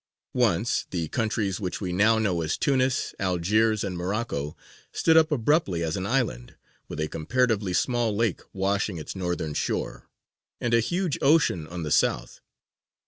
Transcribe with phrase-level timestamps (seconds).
[0.33, 4.57] Once the countries, which we now know as Tunis, Algiers, and Morocco,
[4.91, 6.55] stood up abruptly as an island,
[6.87, 10.09] with a comparatively small lake washing its northern shore,
[10.59, 12.89] and a huge ocean on the south (see the map).